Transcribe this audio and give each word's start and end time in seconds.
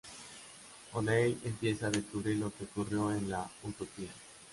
O'Neill 0.95 1.39
empieza 1.43 1.85
a 1.85 1.91
descubrir 1.91 2.37
lo 2.37 2.51
que 2.51 2.63
ocurrió 2.63 3.11
en 3.11 3.29
la 3.29 3.47
utopía. 3.61 4.09